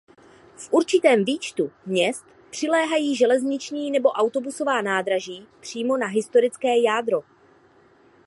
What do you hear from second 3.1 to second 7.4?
železniční nebo autobusová nádraží přímo na historické jádro.